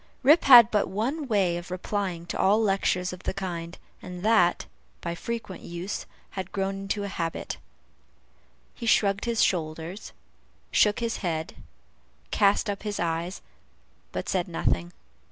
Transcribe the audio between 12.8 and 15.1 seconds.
his eyes, but said nothing.